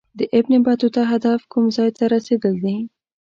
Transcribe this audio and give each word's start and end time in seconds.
د 0.19 0.21
ابن 0.37 0.53
بطوطه 0.67 1.01
هدف 1.11 1.39
کوم 1.51 1.65
ځای 1.77 1.89
ته 1.97 2.03
رسېدل 2.13 2.55
دي. 2.65 2.77